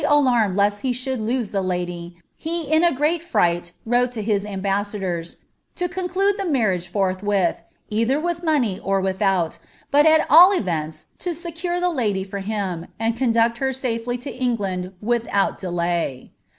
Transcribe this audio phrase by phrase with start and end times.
[0.01, 4.23] 49 alarmed lest he should lose Uie lady, he in a ^cat fright wrote to
[4.23, 5.37] his ambassadors, ^
[5.75, 9.59] to conclude the marriage forthwith, either with money or without,
[9.91, 14.31] but at all events to secure the lady for him, and conduct her wttdy to
[14.33, 16.31] England without delay."